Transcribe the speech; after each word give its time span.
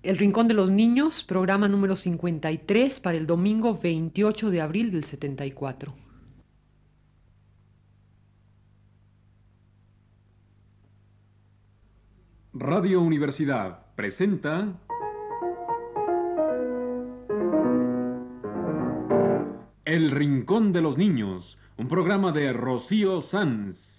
El 0.00 0.16
Rincón 0.16 0.46
de 0.46 0.54
los 0.54 0.70
Niños, 0.70 1.24
programa 1.24 1.66
número 1.66 1.96
53 1.96 3.00
para 3.00 3.18
el 3.18 3.26
domingo 3.26 3.76
28 3.76 4.50
de 4.50 4.60
abril 4.60 4.92
del 4.92 5.02
74. 5.02 5.92
Radio 12.52 13.00
Universidad 13.00 13.86
presenta 13.96 14.72
El 19.84 20.12
Rincón 20.12 20.72
de 20.72 20.80
los 20.80 20.96
Niños, 20.96 21.58
un 21.76 21.88
programa 21.88 22.30
de 22.30 22.52
Rocío 22.52 23.20
Sanz. 23.20 23.97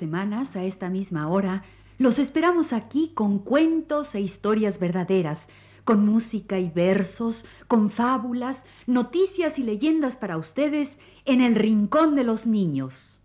Semanas, 0.00 0.56
a 0.56 0.64
esta 0.64 0.88
misma 0.88 1.28
hora, 1.28 1.62
los 1.98 2.18
esperamos 2.18 2.72
aquí 2.72 3.12
con 3.12 3.38
cuentos 3.38 4.14
e 4.14 4.20
historias 4.20 4.78
verdaderas, 4.78 5.48
con 5.84 6.06
música 6.06 6.58
y 6.58 6.70
versos, 6.70 7.44
con 7.68 7.90
fábulas, 7.90 8.64
noticias 8.86 9.58
y 9.58 9.62
leyendas 9.62 10.16
para 10.16 10.38
ustedes 10.38 10.98
en 11.26 11.42
el 11.42 11.54
Rincón 11.54 12.14
de 12.14 12.24
los 12.24 12.46
Niños. 12.46 13.20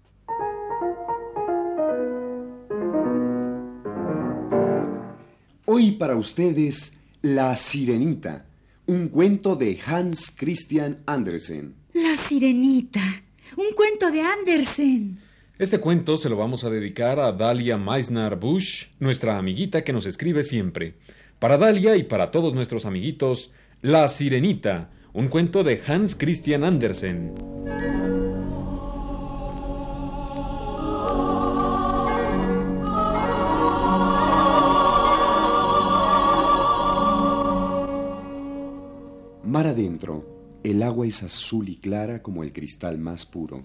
Hoy 5.64 5.94
para 5.94 6.18
ustedes 6.18 6.98
La 7.22 7.56
Sirenita, 7.56 8.46
un 8.88 9.08
cuento 9.08 9.56
de 9.56 9.80
Hans 9.86 10.36
Christian 10.38 11.02
Andersen. 11.06 11.74
La 11.94 12.18
Sirenita, 12.18 13.24
un 13.56 13.74
cuento 13.74 14.12
de 14.12 14.22
Andersen. 14.22 15.20
Este 15.58 15.80
cuento 15.80 16.18
se 16.18 16.28
lo 16.28 16.36
vamos 16.36 16.66
a 16.66 16.70
dedicar 16.70 17.18
a 17.18 17.32
Dalia 17.32 17.78
Meisner 17.78 18.36
Bush, 18.36 18.88
nuestra 19.00 19.38
amiguita 19.38 19.86
que 19.86 19.94
nos 19.94 20.06
escribe 20.06 20.44
siempre. 20.44 20.96
Para 21.40 21.58
Dalia 21.58 21.96
y 21.96 22.04
para 22.04 22.30
todos 22.30 22.54
nuestros 22.54 22.86
amiguitos, 22.86 23.54
La 23.82 24.06
Sirenita, 24.10 24.90
un 25.14 25.30
cuento 25.30 25.64
de 25.64 25.82
Hans 25.88 26.18
Christian 26.18 26.66
Andersen. 26.66 27.34
Mar 39.46 39.68
adentro, 39.68 40.60
el 40.66 40.84
agua 40.84 41.08
es 41.08 41.24
azul 41.24 41.70
y 41.70 41.78
clara 41.78 42.22
como 42.22 42.44
el 42.44 42.52
cristal 42.52 42.98
más 42.98 43.26
puro, 43.26 43.64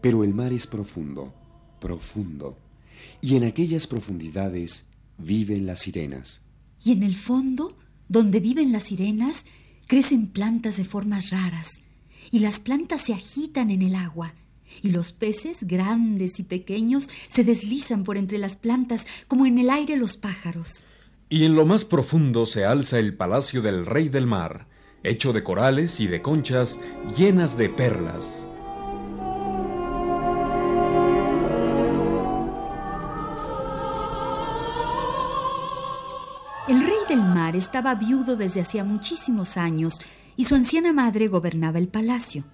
pero 0.00 0.24
el 0.24 0.34
mar 0.34 0.52
es 0.52 0.66
profundo, 0.66 1.32
profundo, 1.80 2.56
y 3.20 3.36
en 3.36 3.44
aquellas 3.44 3.86
profundidades 3.86 4.86
viven 5.18 5.66
las 5.66 5.80
sirenas. 5.80 6.42
Y 6.82 6.92
en 6.92 7.02
el 7.02 7.14
fondo, 7.14 7.76
donde 8.08 8.40
viven 8.40 8.72
las 8.72 8.84
sirenas, 8.84 9.46
crecen 9.86 10.28
plantas 10.28 10.76
de 10.76 10.84
formas 10.84 11.30
raras, 11.30 11.80
y 12.30 12.40
las 12.40 12.60
plantas 12.60 13.02
se 13.02 13.12
agitan 13.12 13.70
en 13.70 13.82
el 13.82 13.94
agua, 13.94 14.34
y 14.82 14.90
los 14.90 15.12
peces, 15.12 15.64
grandes 15.64 16.38
y 16.38 16.44
pequeños, 16.44 17.08
se 17.28 17.44
deslizan 17.44 18.04
por 18.04 18.16
entre 18.16 18.38
las 18.38 18.56
plantas 18.56 19.06
como 19.26 19.46
en 19.46 19.58
el 19.58 19.70
aire 19.70 19.96
los 19.96 20.16
pájaros. 20.16 20.86
Y 21.28 21.44
en 21.44 21.54
lo 21.54 21.66
más 21.66 21.84
profundo 21.84 22.46
se 22.46 22.64
alza 22.64 22.98
el 22.98 23.14
palacio 23.14 23.62
del 23.62 23.86
rey 23.86 24.08
del 24.08 24.26
mar, 24.26 24.66
hecho 25.02 25.32
de 25.32 25.42
corales 25.42 26.00
y 26.00 26.06
de 26.06 26.22
conchas 26.22 26.78
llenas 27.16 27.56
de 27.56 27.68
perlas. 27.68 28.49
Estaba 37.60 37.94
viudo 37.94 38.34
desde 38.34 38.60
hacía 38.60 38.82
muchísimos 38.82 39.56
años 39.56 40.00
y 40.36 40.44
su 40.44 40.56
anciana 40.56 40.92
madre 40.92 41.28
gobernaba 41.28 41.78
el 41.78 41.88
palacio. 41.88 42.44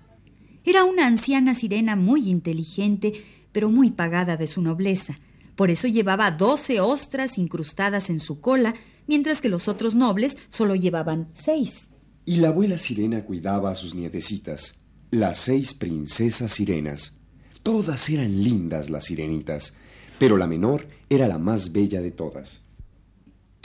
Era 0.64 0.84
una 0.84 1.06
anciana 1.06 1.54
sirena 1.54 1.96
muy 1.96 2.28
inteligente, 2.28 3.12
pero 3.52 3.70
muy 3.70 3.92
pagada 3.92 4.36
de 4.36 4.48
su 4.48 4.60
nobleza. 4.60 5.20
Por 5.54 5.70
eso 5.70 5.88
llevaba 5.88 6.30
doce 6.32 6.80
ostras 6.80 7.38
incrustadas 7.38 8.10
en 8.10 8.18
su 8.18 8.40
cola, 8.40 8.74
mientras 9.06 9.40
que 9.40 9.48
los 9.48 9.68
otros 9.68 9.94
nobles 9.94 10.36
solo 10.48 10.74
llevaban 10.74 11.28
seis. 11.32 11.90
Y 12.24 12.38
la 12.38 12.48
abuela 12.48 12.76
sirena 12.76 13.24
cuidaba 13.24 13.70
a 13.70 13.74
sus 13.76 13.94
nietecitas, 13.94 14.80
las 15.12 15.38
seis 15.38 15.72
princesas 15.72 16.52
sirenas. 16.52 17.20
Todas 17.62 18.10
eran 18.10 18.42
lindas 18.42 18.90
las 18.90 19.06
sirenitas, 19.06 19.76
pero 20.18 20.36
la 20.36 20.48
menor 20.48 20.88
era 21.08 21.28
la 21.28 21.38
más 21.38 21.72
bella 21.72 22.02
de 22.02 22.10
todas. 22.10 22.65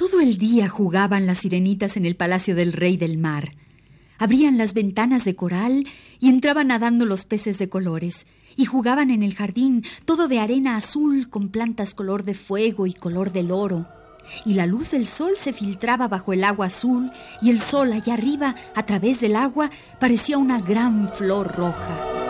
Todo 0.02 0.20
el 0.20 0.40
día 0.40 0.68
jugaban 0.68 1.28
las 1.28 1.38
sirenitas 1.38 1.96
en 1.96 2.08
el 2.08 2.16
palacio 2.16 2.56
del 2.56 2.74
rey 2.74 2.98
del 2.98 3.20
mar. 3.20 3.54
Abrían 4.18 4.58
las 4.58 4.74
ventanas 4.74 5.26
de 5.26 5.36
coral 5.36 5.86
y 6.20 6.30
entraban 6.30 6.70
nadando 6.70 7.06
los 7.06 7.26
peces 7.26 7.60
de 7.60 7.70
colores, 7.70 8.26
y 8.56 8.66
jugaban 8.66 9.12
en 9.12 9.22
el 9.22 9.36
jardín 9.36 9.86
todo 10.06 10.28
de 10.28 10.40
arena 10.40 10.76
azul 10.76 11.30
con 11.30 11.50
plantas 11.50 11.94
color 11.94 12.24
de 12.24 12.34
fuego 12.34 12.88
y 12.88 12.96
color 12.96 13.32
del 13.32 13.52
oro. 13.52 13.86
Y 14.44 14.56
la 14.56 14.66
luz 14.66 14.90
del 14.90 15.06
sol 15.06 15.34
se 15.38 15.54
filtraba 15.54 16.08
bajo 16.08 16.34
el 16.34 16.46
agua 16.46 16.66
azul, 16.66 17.12
y 17.40 17.52
el 17.52 17.60
sol 17.60 17.94
allá 17.94 18.16
arriba, 18.16 18.56
a 18.74 18.88
través 18.88 19.22
del 19.22 19.36
agua, 19.36 19.70
parecía 20.00 20.40
una 20.40 20.60
gran 20.60 21.14
flor 21.14 21.56
roja. 21.56 22.21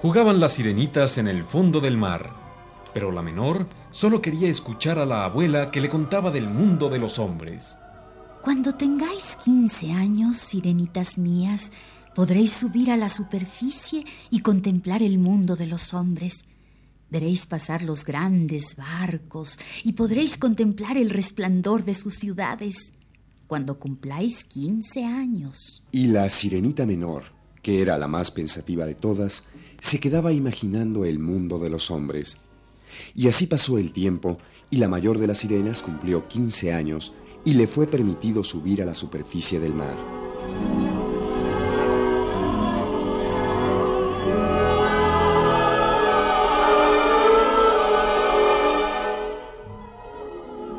Jugaban 0.00 0.40
las 0.40 0.54
sirenitas 0.54 1.18
en 1.18 1.28
el 1.28 1.42
fondo 1.42 1.78
del 1.78 1.98
mar, 1.98 2.34
pero 2.94 3.12
la 3.12 3.20
menor 3.20 3.68
solo 3.90 4.22
quería 4.22 4.48
escuchar 4.48 4.98
a 4.98 5.04
la 5.04 5.26
abuela 5.26 5.70
que 5.70 5.82
le 5.82 5.90
contaba 5.90 6.30
del 6.30 6.48
mundo 6.48 6.88
de 6.88 6.98
los 6.98 7.18
hombres. 7.18 7.76
Cuando 8.42 8.74
tengáis 8.74 9.36
quince 9.36 9.92
años, 9.92 10.38
sirenitas 10.38 11.18
mías, 11.18 11.70
podréis 12.14 12.54
subir 12.54 12.90
a 12.90 12.96
la 12.96 13.10
superficie 13.10 14.06
y 14.30 14.40
contemplar 14.40 15.02
el 15.02 15.18
mundo 15.18 15.54
de 15.54 15.66
los 15.66 15.92
hombres. 15.92 16.46
Veréis 17.10 17.44
pasar 17.44 17.82
los 17.82 18.06
grandes 18.06 18.76
barcos 18.76 19.58
y 19.84 19.92
podréis 19.92 20.38
contemplar 20.38 20.96
el 20.96 21.10
resplandor 21.10 21.84
de 21.84 21.92
sus 21.92 22.14
ciudades 22.14 22.94
cuando 23.46 23.78
cumpláis 23.78 24.46
quince 24.46 25.04
años. 25.04 25.82
Y 25.92 26.06
la 26.06 26.30
sirenita 26.30 26.86
menor, 26.86 27.24
que 27.60 27.82
era 27.82 27.98
la 27.98 28.08
más 28.08 28.30
pensativa 28.30 28.86
de 28.86 28.94
todas, 28.94 29.44
se 29.80 29.98
quedaba 29.98 30.32
imaginando 30.32 31.04
el 31.04 31.18
mundo 31.18 31.58
de 31.58 31.70
los 31.70 31.90
hombres. 31.90 32.38
Y 33.14 33.28
así 33.28 33.46
pasó 33.46 33.78
el 33.78 33.92
tiempo, 33.92 34.38
y 34.70 34.76
la 34.76 34.88
mayor 34.88 35.18
de 35.18 35.26
las 35.26 35.38
sirenas 35.38 35.82
cumplió 35.82 36.28
quince 36.28 36.72
años 36.72 37.14
y 37.44 37.54
le 37.54 37.66
fue 37.66 37.86
permitido 37.86 38.44
subir 38.44 38.82
a 38.82 38.84
la 38.84 38.94
superficie 38.94 39.58
del 39.58 39.74
mar. 39.74 39.96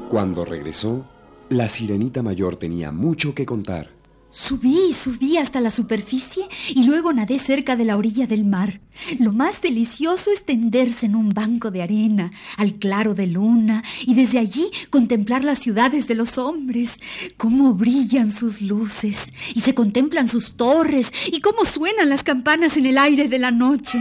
Cuando 0.10 0.44
regresó, 0.44 1.06
la 1.50 1.70
sirenita 1.70 2.22
mayor 2.22 2.58
tenía 2.58 2.92
mucho 2.92 3.34
que 3.34 3.46
contar. 3.46 4.01
Subí 4.32 4.88
y 4.90 4.94
subí 4.94 5.36
hasta 5.36 5.60
la 5.60 5.72
superficie 5.72 6.46
y 6.70 6.84
luego 6.84 7.12
nadé 7.12 7.38
cerca 7.38 7.76
de 7.76 7.84
la 7.84 7.98
orilla 7.98 8.28
del 8.28 8.46
mar. 8.46 8.80
Lo 9.20 9.34
más 9.34 9.62
delicioso 9.62 10.32
es 10.32 10.46
tenderse 10.46 11.06
en 11.06 11.16
un 11.16 11.30
banco 11.30 11.70
de 11.70 11.84
arena, 11.84 12.32
al 12.56 12.74
claro 12.76 13.14
de 13.14 13.28
luna, 13.28 13.84
y 14.06 14.14
desde 14.14 14.40
allí 14.40 14.72
contemplar 14.90 15.44
las 15.44 15.60
ciudades 15.60 16.08
de 16.08 16.16
los 16.16 16.38
hombres, 16.38 17.00
cómo 17.36 17.74
brillan 17.74 18.32
sus 18.32 18.62
luces, 18.62 19.34
y 19.54 19.60
se 19.60 19.74
contemplan 19.74 20.30
sus 20.30 20.56
torres, 20.56 21.12
y 21.28 21.42
cómo 21.42 21.66
suenan 21.66 22.08
las 22.08 22.24
campanas 22.24 22.78
en 22.78 22.86
el 22.86 22.98
aire 22.98 23.28
de 23.28 23.40
la 23.40 23.52
noche. 23.52 24.00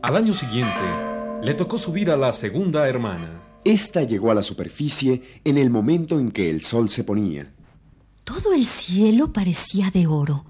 Al 0.00 0.16
año 0.16 0.32
siguiente, 0.32 1.07
le 1.42 1.54
tocó 1.54 1.78
subir 1.78 2.10
a 2.10 2.16
la 2.16 2.32
segunda 2.32 2.88
hermana. 2.88 3.42
Esta 3.64 4.02
llegó 4.02 4.30
a 4.30 4.34
la 4.34 4.42
superficie 4.42 5.40
en 5.44 5.58
el 5.58 5.70
momento 5.70 6.18
en 6.18 6.30
que 6.30 6.50
el 6.50 6.62
sol 6.62 6.90
se 6.90 7.04
ponía. 7.04 7.52
Todo 8.24 8.52
el 8.52 8.66
cielo 8.66 9.32
parecía 9.32 9.90
de 9.90 10.06
oro. 10.06 10.44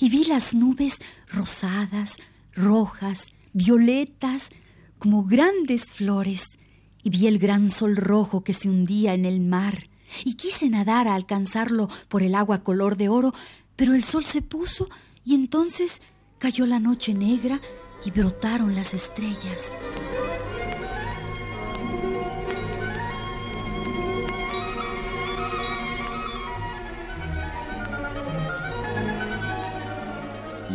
y 0.00 0.10
vi 0.10 0.24
las 0.24 0.54
nubes 0.54 0.98
rosadas, 1.32 2.16
rojas, 2.52 3.32
violetas, 3.52 4.50
como 4.98 5.24
grandes 5.24 5.90
flores, 5.90 6.58
y 7.04 7.10
vi 7.10 7.28
el 7.28 7.38
gran 7.38 7.70
sol 7.70 7.96
rojo 7.96 8.42
que 8.42 8.54
se 8.54 8.68
hundía 8.68 9.14
en 9.14 9.24
el 9.24 9.40
mar, 9.40 9.88
y 10.24 10.34
quise 10.34 10.68
nadar 10.68 11.06
a 11.06 11.14
alcanzarlo 11.14 11.88
por 12.08 12.24
el 12.24 12.34
agua 12.34 12.64
color 12.64 12.96
de 12.96 13.08
oro, 13.08 13.32
pero 13.76 13.94
el 13.94 14.02
sol 14.02 14.24
se 14.24 14.42
puso 14.42 14.88
y 15.24 15.34
entonces 15.34 16.02
cayó 16.38 16.66
la 16.66 16.80
noche 16.80 17.14
negra 17.14 17.60
y 18.04 18.10
brotaron 18.10 18.74
las 18.74 18.94
estrellas. 18.94 19.76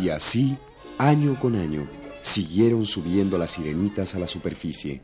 Y 0.00 0.10
así, 0.10 0.58
año 0.98 1.38
con 1.40 1.56
año, 1.56 1.88
siguieron 2.20 2.84
subiendo 2.84 3.38
las 3.38 3.52
sirenitas 3.52 4.14
a 4.14 4.18
la 4.18 4.26
superficie. 4.26 5.00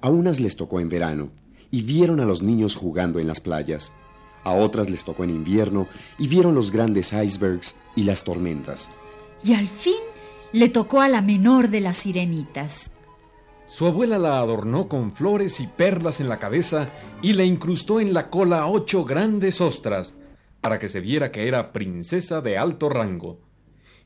A 0.00 0.08
unas 0.08 0.40
les 0.40 0.56
tocó 0.56 0.78
en 0.80 0.88
verano 0.88 1.30
y 1.70 1.82
vieron 1.82 2.20
a 2.20 2.24
los 2.24 2.42
niños 2.42 2.74
jugando 2.74 3.18
en 3.18 3.26
las 3.26 3.40
playas. 3.40 3.92
A 4.44 4.52
otras 4.52 4.88
les 4.88 5.04
tocó 5.04 5.24
en 5.24 5.30
invierno 5.30 5.88
y 6.18 6.28
vieron 6.28 6.54
los 6.54 6.70
grandes 6.70 7.12
icebergs 7.12 7.76
y 7.96 8.04
las 8.04 8.24
tormentas. 8.24 8.90
Y 9.44 9.54
al 9.54 9.66
fin 9.66 10.00
le 10.52 10.68
tocó 10.68 11.00
a 11.00 11.08
la 11.08 11.22
menor 11.22 11.68
de 11.68 11.80
las 11.80 11.96
sirenitas. 11.96 12.90
Su 13.66 13.86
abuela 13.86 14.18
la 14.18 14.40
adornó 14.40 14.88
con 14.88 15.12
flores 15.12 15.60
y 15.60 15.68
perlas 15.68 16.20
en 16.20 16.28
la 16.28 16.40
cabeza 16.40 16.88
y 17.22 17.34
le 17.34 17.46
incrustó 17.46 18.00
en 18.00 18.12
la 18.12 18.28
cola 18.28 18.66
ocho 18.66 19.04
grandes 19.04 19.60
ostras, 19.60 20.16
para 20.60 20.78
que 20.78 20.88
se 20.88 21.00
viera 21.00 21.30
que 21.30 21.46
era 21.46 21.72
princesa 21.72 22.40
de 22.40 22.58
alto 22.58 22.88
rango. 22.88 23.40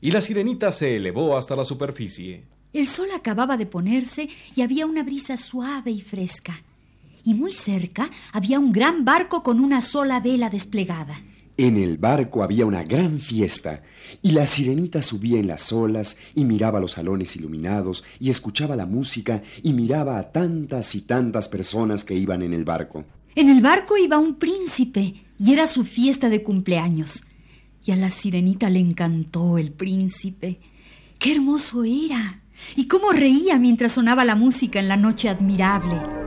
Y 0.01 0.11
la 0.11 0.21
sirenita 0.21 0.71
se 0.71 0.97
elevó 0.97 1.35
hasta 1.35 1.55
la 1.55 1.65
superficie. 1.65 2.45
El 2.73 2.87
sol 2.87 3.07
acababa 3.15 3.57
de 3.57 3.65
ponerse 3.65 4.29
y 4.55 4.61
había 4.61 4.85
una 4.85 5.03
brisa 5.03 5.37
suave 5.37 5.91
y 5.91 6.01
fresca. 6.01 6.53
Y 7.23 7.33
muy 7.33 7.51
cerca 7.51 8.09
había 8.33 8.59
un 8.59 8.71
gran 8.71 9.03
barco 9.03 9.41
con 9.41 9.59
una 9.59 9.81
sola 9.81 10.19
vela 10.19 10.49
desplegada. 10.49 11.19
En 11.57 11.77
el 11.77 11.97
barco 11.97 12.43
había 12.43 12.65
una 12.65 12.83
gran 12.83 13.19
fiesta, 13.19 13.81
y 14.21 14.31
la 14.31 14.45
sirenita 14.45 15.01
subía 15.01 15.39
en 15.39 15.47
las 15.47 15.71
olas 15.71 16.17
y 16.35 16.43
miraba 16.43 16.81
los 16.81 16.93
salones 16.93 17.35
iluminados 17.37 18.03
y 18.19 18.29
escuchaba 18.29 18.75
la 18.75 18.85
música 18.85 19.41
y 19.63 19.71
miraba 19.71 20.19
a 20.19 20.31
tantas 20.33 20.95
y 20.95 21.01
tantas 21.01 21.47
personas 21.47 22.03
que 22.03 22.13
iban 22.13 22.41
en 22.41 22.53
el 22.53 22.65
barco. 22.65 23.05
En 23.35 23.49
el 23.49 23.61
barco 23.61 23.95
iba 23.97 24.17
un 24.17 24.35
príncipe 24.35 25.25
y 25.37 25.53
era 25.53 25.67
su 25.67 25.85
fiesta 25.85 26.27
de 26.27 26.43
cumpleaños. 26.43 27.23
Y 27.85 27.91
a 27.91 27.95
la 27.95 28.09
sirenita 28.09 28.69
le 28.69 28.79
encantó 28.79 29.57
el 29.57 29.71
príncipe. 29.71 30.59
¡Qué 31.19 31.33
hermoso 31.33 31.83
era! 31.85 32.41
Y 32.75 32.87
cómo 32.87 33.11
reía 33.11 33.59
mientras 33.59 33.93
sonaba 33.93 34.25
la 34.25 34.35
música 34.35 34.79
en 34.79 34.87
la 34.87 34.97
noche 34.97 35.29
admirable. 35.29 36.24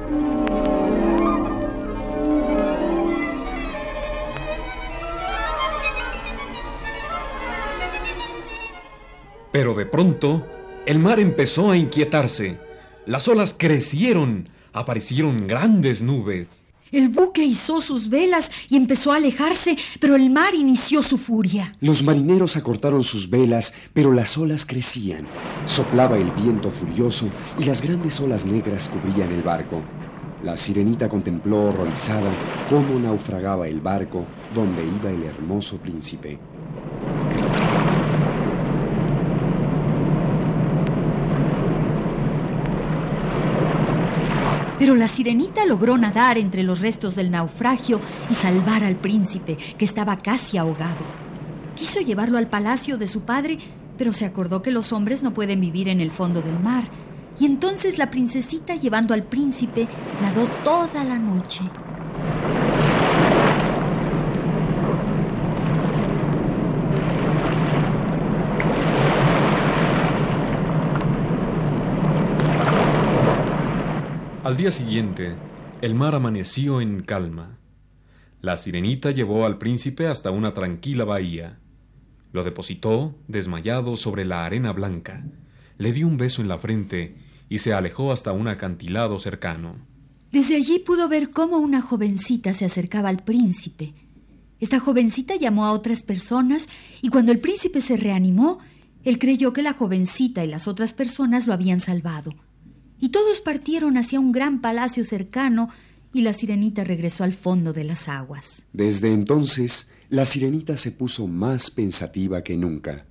Pero 9.53 9.75
de 9.75 9.87
pronto, 9.87 10.47
el 10.87 10.99
mar 10.99 11.21
empezó 11.21 11.71
a 11.71 11.77
inquietarse. 11.77 12.59
Las 13.07 13.29
olas 13.29 13.55
crecieron, 13.57 14.49
aparecieron 14.73 15.47
grandes 15.47 16.03
nubes. 16.03 16.65
El 16.91 17.11
buque 17.11 17.45
izó 17.45 17.83
sus 17.83 18.09
velas 18.09 18.51
y 18.71 18.77
empezó 18.77 19.13
a 19.13 19.17
alejarse, 19.17 19.77
pero 20.01 20.17
el 20.17 20.31
mar 20.31 20.55
inició 20.55 21.03
su 21.03 21.19
furia. 21.19 21.77
Los 21.81 22.03
marineros 22.03 22.57
acortaron 22.57 23.05
sus 23.05 23.29
velas, 23.29 23.75
pero 23.93 24.13
las 24.13 24.39
olas 24.39 24.65
crecían. 24.65 25.27
Soplaba 25.67 26.17
el 26.17 26.31
viento 26.31 26.71
furioso 26.71 27.31
y 27.59 27.65
las 27.65 27.83
grandes 27.83 28.19
olas 28.21 28.47
negras 28.47 28.89
cubrían 28.89 29.33
el 29.33 29.43
barco. 29.43 29.83
La 30.43 30.57
sirenita 30.57 31.09
contempló 31.09 31.65
horrorizada 31.65 32.33
cómo 32.71 32.99
naufragaba 32.99 33.69
el 33.69 33.81
barco 33.81 34.25
donde 34.55 34.85
iba 34.85 35.11
el 35.11 35.25
hermoso 35.25 35.79
príncipe. 35.79 36.39
Pero 44.79 44.95
la 44.95 45.09
sirenita 45.09 45.67
logró 45.67 45.99
nadar 45.99 46.39
entre 46.39 46.63
los 46.63 46.81
restos 46.81 47.15
del 47.15 47.31
naufragio 47.31 48.01
y 48.31 48.35
salvar 48.35 48.85
al 48.85 48.97
príncipe, 48.97 49.57
que 49.57 49.85
estaba 49.85 50.19
casi 50.19 50.57
ahogado. 50.57 51.05
Quiso 51.75 52.01
llevarlo 52.01 52.39
al 52.39 52.49
palacio 52.49 52.97
de 52.97 53.09
su 53.09 53.23
padre, 53.23 53.59
pero 53.97 54.13
se 54.13 54.25
acordó 54.25 54.63
que 54.63 54.71
los 54.71 54.93
hombres 54.93 55.23
no 55.23 55.35
pueden 55.35 55.61
vivir 55.61 55.89
en 55.89 56.01
el 56.01 56.11
fondo 56.11 56.43
del 56.43 56.59
mar. 56.61 56.85
Y 57.41 57.47
entonces 57.47 57.99
la 57.99 58.11
princesita, 58.11 58.77
llevando 58.77 59.15
al 59.15 59.25
príncipe, 59.25 59.89
nadó 60.23 60.47
toda 60.65 61.05
la 61.05 61.19
noche. 61.19 61.63
Al 74.49 74.57
día 74.57 74.73
siguiente, 74.73 75.35
el 75.83 75.95
mar 75.95 76.15
amaneció 76.15 76.81
en 76.81 77.03
calma. 77.03 77.59
La 78.41 78.57
sirenita 78.57 79.11
llevó 79.11 79.45
al 79.45 79.59
príncipe 79.59 80.07
hasta 80.07 80.31
una 80.31 80.55
tranquila 80.55 81.05
bahía. 81.05 81.59
Lo 82.33 82.45
depositó, 82.45 83.15
desmayado, 83.29 83.95
sobre 83.97 84.25
la 84.25 84.47
arena 84.47 84.73
blanca. 84.73 85.23
Le 85.77 85.93
dio 85.93 86.07
un 86.07 86.17
beso 86.17 86.41
en 86.41 86.49
la 86.49 86.57
frente 86.57 87.19
y 87.51 87.59
se 87.59 87.75
alejó 87.75 88.11
hasta 88.11 88.33
un 88.33 88.49
acantilado 88.49 89.19
cercano. 89.19 89.77
Desde 90.33 90.57
allí 90.57 90.79
pudo 90.79 91.11
ver 91.11 91.29
cómo 91.29 91.59
una 91.59 91.83
jovencita 91.83 92.55
se 92.55 92.65
acercaba 92.65 93.11
al 93.11 93.19
príncipe. 93.19 93.93
Esta 94.61 94.81
jovencita 94.81 95.37
llamó 95.37 95.67
a 95.67 95.73
otras 95.73 96.03
personas 96.03 96.71
y 97.03 97.11
cuando 97.11 97.33
el 97.33 97.39
príncipe 97.41 97.83
se 97.83 97.99
reanimó, 97.99 98.61
él 99.05 99.19
creyó 99.19 99.53
que 99.53 99.61
la 99.61 99.75
jovencita 99.75 100.43
y 100.43 100.49
las 100.49 100.67
otras 100.67 100.95
personas 100.95 101.47
lo 101.47 101.53
habían 101.53 101.81
salvado 101.81 102.35
y 103.01 103.11
todos 103.11 103.41
partieron 103.41 103.97
hacia 103.97 104.21
un 104.21 104.33
gran 104.33 104.61
palacio 104.61 105.05
cercano 105.05 105.69
y 106.13 106.23
la 106.23 106.33
sirenita 106.33 106.85
regresó 106.85 107.25
al 107.25 107.33
fondo 107.33 107.73
de 107.73 107.85
las 107.85 108.09
aguas. 108.09 108.65
Desde 108.73 109.13
entonces, 109.13 109.91
la 110.09 110.25
sirenita 110.25 110.77
se 110.77 110.93
puso 110.93 111.27
más 111.27 111.71
pensativa 111.71 112.43
que 112.43 112.57
nunca. 112.57 113.07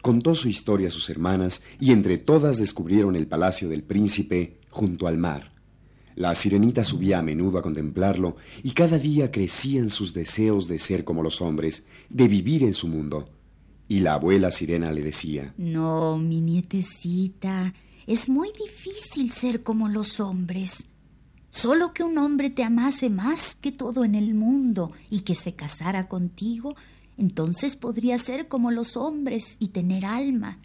Contó 0.00 0.34
su 0.34 0.48
historia 0.48 0.88
a 0.88 0.92
sus 0.92 1.10
hermanas 1.10 1.62
y 1.80 1.90
entre 1.90 2.18
todas 2.18 2.58
descubrieron 2.58 3.16
el 3.16 3.26
palacio 3.26 3.68
del 3.68 3.82
príncipe 3.82 4.60
junto 4.70 5.08
al 5.08 5.18
mar. 5.18 5.52
La 6.14 6.34
sirenita 6.34 6.84
subía 6.84 7.18
a 7.18 7.22
menudo 7.22 7.58
a 7.58 7.62
contemplarlo 7.62 8.36
y 8.62 8.70
cada 8.70 8.98
día 8.98 9.30
crecían 9.30 9.90
sus 9.90 10.14
deseos 10.14 10.66
de 10.68 10.78
ser 10.78 11.04
como 11.04 11.22
los 11.22 11.42
hombres, 11.42 11.86
de 12.08 12.28
vivir 12.28 12.62
en 12.62 12.72
su 12.72 12.88
mundo. 12.88 13.28
Y 13.88 14.00
la 14.00 14.14
abuela 14.14 14.50
sirena 14.50 14.92
le 14.92 15.02
decía, 15.02 15.52
No, 15.58 16.16
mi 16.18 16.40
nietecita, 16.40 17.74
es 18.06 18.28
muy 18.28 18.48
difícil 18.52 19.30
ser 19.30 19.62
como 19.62 19.88
los 19.88 20.20
hombres. 20.20 20.86
Solo 21.50 21.92
que 21.92 22.04
un 22.04 22.18
hombre 22.18 22.50
te 22.50 22.62
amase 22.62 23.10
más 23.10 23.56
que 23.56 23.72
todo 23.72 24.04
en 24.04 24.14
el 24.14 24.34
mundo 24.34 24.92
y 25.10 25.20
que 25.20 25.34
se 25.34 25.54
casara 25.54 26.08
contigo, 26.08 26.76
entonces 27.16 27.76
podría 27.76 28.18
ser 28.18 28.48
como 28.48 28.70
los 28.70 28.96
hombres 28.96 29.56
y 29.58 29.68
tener 29.68 30.04
alma. 30.04 30.60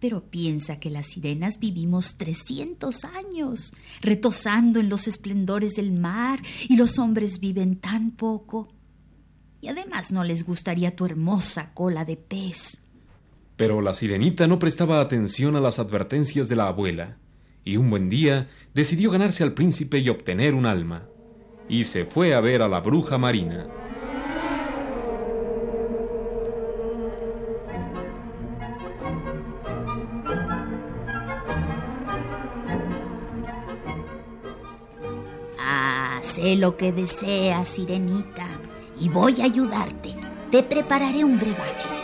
Pero 0.00 0.30
piensa 0.30 0.78
que 0.78 0.90
las 0.90 1.06
sirenas 1.06 1.58
vivimos 1.58 2.16
trescientos 2.16 3.04
años, 3.04 3.72
retosando 4.00 4.80
en 4.80 4.88
los 4.88 5.08
esplendores 5.08 5.74
del 5.74 5.92
mar, 5.92 6.42
y 6.68 6.76
los 6.76 6.98
hombres 6.98 7.40
viven 7.40 7.76
tan 7.76 8.12
poco. 8.12 8.68
Y 9.60 9.68
además 9.68 10.12
no 10.12 10.22
les 10.22 10.44
gustaría 10.44 10.94
tu 10.94 11.04
hermosa 11.04 11.72
cola 11.74 12.04
de 12.04 12.16
pez. 12.16 12.82
Pero 13.58 13.82
la 13.82 13.92
sirenita 13.92 14.46
no 14.46 14.60
prestaba 14.60 15.00
atención 15.00 15.56
a 15.56 15.60
las 15.60 15.80
advertencias 15.80 16.48
de 16.48 16.54
la 16.54 16.68
abuela, 16.68 17.18
y 17.64 17.76
un 17.76 17.90
buen 17.90 18.08
día 18.08 18.48
decidió 18.72 19.10
ganarse 19.10 19.42
al 19.42 19.52
príncipe 19.52 19.98
y 19.98 20.08
obtener 20.08 20.54
un 20.54 20.64
alma, 20.64 21.08
y 21.68 21.82
se 21.82 22.04
fue 22.04 22.34
a 22.34 22.40
ver 22.40 22.62
a 22.62 22.68
la 22.68 22.78
bruja 22.78 23.18
marina. 23.18 23.66
Ah, 35.58 36.20
sé 36.22 36.54
lo 36.54 36.76
que 36.76 36.92
deseas, 36.92 37.68
sirenita, 37.68 38.46
y 39.00 39.08
voy 39.08 39.40
a 39.40 39.46
ayudarte. 39.46 40.10
Te 40.52 40.62
prepararé 40.62 41.24
un 41.24 41.40
brebaje. 41.40 41.97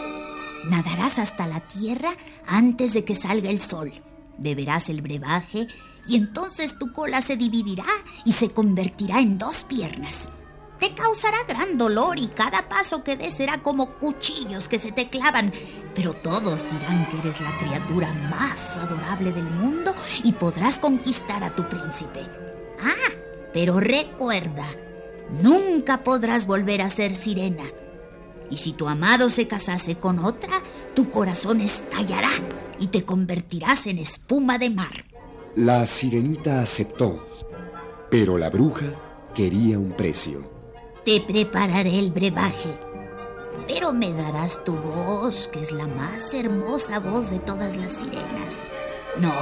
Nadarás 0.68 1.18
hasta 1.18 1.46
la 1.46 1.60
tierra 1.60 2.10
antes 2.46 2.94
de 2.94 3.04
que 3.04 3.14
salga 3.14 3.50
el 3.50 3.60
sol. 3.60 3.92
Beberás 4.38 4.88
el 4.88 5.02
brebaje 5.02 5.68
y 6.08 6.16
entonces 6.16 6.78
tu 6.78 6.92
cola 6.92 7.20
se 7.22 7.36
dividirá 7.36 7.84
y 8.24 8.32
se 8.32 8.50
convertirá 8.50 9.20
en 9.20 9.38
dos 9.38 9.64
piernas. 9.64 10.30
te 10.80 10.92
causará 10.94 11.38
gran 11.48 11.78
dolor 11.78 12.18
y 12.18 12.26
cada 12.26 12.68
paso 12.68 13.04
que 13.04 13.16
des 13.16 13.32
será 13.34 13.62
como 13.62 13.94
cuchillos 13.98 14.68
que 14.68 14.78
se 14.78 14.92
te 14.92 15.08
clavan. 15.08 15.52
Pero 15.94 16.12
todos 16.14 16.64
dirán 16.64 17.08
que 17.08 17.18
eres 17.18 17.40
la 17.40 17.56
criatura 17.58 18.12
más 18.12 18.76
adorable 18.76 19.32
del 19.32 19.48
mundo 19.50 19.94
y 20.24 20.32
podrás 20.32 20.78
conquistar 20.78 21.42
a 21.44 21.54
tu 21.54 21.66
príncipe. 21.68 22.20
Ah, 22.82 23.14
pero 23.52 23.80
recuerda, 23.80 24.66
nunca 25.40 26.02
podrás 26.02 26.46
volver 26.46 26.82
a 26.82 26.90
ser 26.90 27.14
sirena. 27.14 27.64
Y 28.54 28.56
si 28.56 28.72
tu 28.72 28.86
amado 28.86 29.30
se 29.30 29.48
casase 29.48 29.96
con 29.96 30.20
otra, 30.20 30.62
tu 30.94 31.10
corazón 31.10 31.60
estallará 31.60 32.30
y 32.78 32.86
te 32.86 33.04
convertirás 33.04 33.88
en 33.88 33.98
espuma 33.98 34.58
de 34.58 34.70
mar. 34.70 35.06
La 35.56 35.84
sirenita 35.86 36.62
aceptó, 36.62 37.26
pero 38.12 38.38
la 38.38 38.50
bruja 38.50 38.94
quería 39.34 39.76
un 39.76 39.90
precio. 39.90 40.48
Te 41.04 41.20
prepararé 41.20 41.98
el 41.98 42.12
brebaje, 42.12 42.78
pero 43.66 43.92
me 43.92 44.12
darás 44.12 44.62
tu 44.62 44.76
voz, 44.76 45.48
que 45.48 45.60
es 45.60 45.72
la 45.72 45.88
más 45.88 46.32
hermosa 46.32 47.00
voz 47.00 47.30
de 47.30 47.40
todas 47.40 47.76
las 47.76 47.94
sirenas. 47.94 48.68
No, 49.18 49.32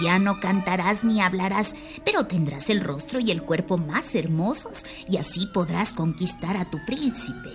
ya 0.00 0.20
no 0.20 0.38
cantarás 0.38 1.02
ni 1.02 1.20
hablarás, 1.20 1.74
pero 2.04 2.26
tendrás 2.26 2.70
el 2.70 2.80
rostro 2.80 3.18
y 3.18 3.32
el 3.32 3.42
cuerpo 3.42 3.76
más 3.76 4.14
hermosos 4.14 4.84
y 5.08 5.16
así 5.16 5.48
podrás 5.52 5.94
conquistar 5.94 6.56
a 6.56 6.70
tu 6.70 6.78
príncipe. 6.86 7.50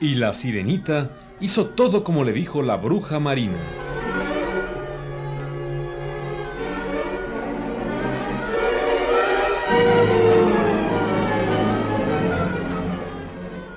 Y 0.00 0.14
la 0.14 0.32
sirenita 0.32 1.14
hizo 1.40 1.66
todo 1.66 2.02
como 2.02 2.24
le 2.24 2.32
dijo 2.32 2.62
la 2.62 2.76
bruja 2.76 3.20
marina. 3.20 3.58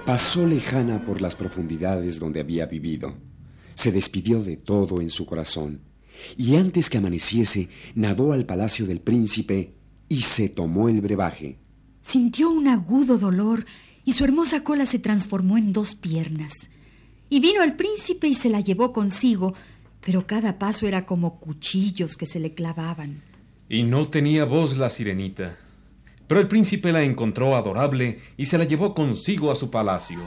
Pasó 0.06 0.48
lejana 0.48 1.03
por 1.03 1.22
las 1.22 1.36
profundidades 1.36 2.20
donde 2.20 2.39
había 2.39 2.68
vivido. 2.68 3.15
Se 3.74 3.92
despidió 3.92 4.44
de 4.44 4.56
todo 4.56 5.01
en 5.01 5.10
su 5.10 5.25
corazón. 5.25 5.82
Y 6.38 6.56
antes 6.56 6.89
que 6.89 7.00
amaneciese, 7.00 7.68
nadó 7.96 8.32
al 8.32 8.46
palacio 8.46 8.86
del 8.86 9.01
príncipe 9.01 9.74
y 10.08 10.22
se 10.22 10.48
tomó 10.48 10.88
el 10.88 11.01
brebaje. 11.01 11.60
Sintió 12.01 12.50
un 12.51 12.68
agudo 12.68 13.18
dolor 13.18 13.65
y 14.05 14.13
su 14.13 14.24
hermosa 14.24 14.63
cola 14.63 14.86
se 14.86 15.00
transformó 15.00 15.57
en 15.57 15.74
dos 15.74 15.95
piernas. 15.95 16.69
Y 17.29 17.39
vino 17.39 17.63
el 17.63 17.74
príncipe 17.75 18.27
y 18.27 18.36
se 18.36 18.50
la 18.50 18.60
llevó 18.60 18.91
consigo, 18.93 19.53
pero 20.05 20.25
cada 20.25 20.60
paso 20.60 20.88
era 20.88 21.05
como 21.05 21.39
cuchillos 21.39 22.17
que 22.17 22.25
se 22.25 22.39
le 22.39 22.53
clavaban. 22.53 23.22
Y 23.69 23.83
no 23.83 24.10
tenía 24.10 24.45
voz 24.45 24.77
la 24.77 24.89
sirenita. 24.89 25.57
Pero 26.27 26.41
el 26.41 26.48
príncipe 26.48 26.91
la 26.91 27.03
encontró 27.03 27.55
adorable 27.55 28.19
y 28.38 28.45
se 28.45 28.57
la 28.57 28.65
llevó 28.65 28.93
consigo 28.93 29.51
a 29.51 29.55
su 29.55 29.69
palacio. 29.69 30.19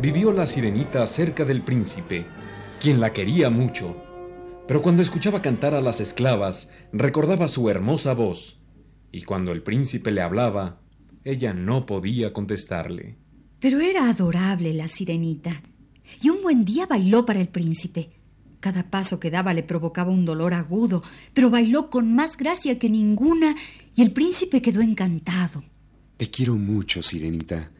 Vivió 0.00 0.32
la 0.32 0.46
sirenita 0.46 1.06
cerca 1.06 1.44
del 1.44 1.62
príncipe 1.62 2.26
quien 2.78 3.00
la 3.00 3.12
quería 3.12 3.50
mucho. 3.50 3.96
Pero 4.66 4.82
cuando 4.82 5.02
escuchaba 5.02 5.42
cantar 5.42 5.74
a 5.74 5.80
las 5.80 6.00
esclavas, 6.00 6.70
recordaba 6.92 7.48
su 7.48 7.70
hermosa 7.70 8.14
voz, 8.14 8.60
y 9.12 9.22
cuando 9.22 9.52
el 9.52 9.62
príncipe 9.62 10.10
le 10.10 10.20
hablaba, 10.20 10.80
ella 11.24 11.54
no 11.54 11.86
podía 11.86 12.32
contestarle. 12.32 13.16
Pero 13.60 13.80
era 13.80 14.08
adorable 14.08 14.74
la 14.74 14.88
sirenita, 14.88 15.62
y 16.20 16.30
un 16.30 16.42
buen 16.42 16.64
día 16.64 16.86
bailó 16.86 17.24
para 17.24 17.40
el 17.40 17.48
príncipe. 17.48 18.10
Cada 18.60 18.90
paso 18.90 19.20
que 19.20 19.30
daba 19.30 19.54
le 19.54 19.62
provocaba 19.62 20.10
un 20.10 20.24
dolor 20.24 20.54
agudo, 20.54 21.02
pero 21.32 21.50
bailó 21.50 21.90
con 21.90 22.14
más 22.14 22.36
gracia 22.36 22.78
que 22.78 22.90
ninguna, 22.90 23.54
y 23.94 24.02
el 24.02 24.12
príncipe 24.12 24.60
quedó 24.62 24.80
encantado. 24.80 25.62
Te 26.16 26.30
quiero 26.30 26.56
mucho, 26.56 27.02
sirenita. 27.02 27.70